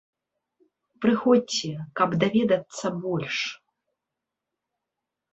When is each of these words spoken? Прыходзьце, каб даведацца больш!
Прыходзьце, 1.03 1.67
каб 1.99 2.09
даведацца 2.23 2.87
больш! 3.03 3.37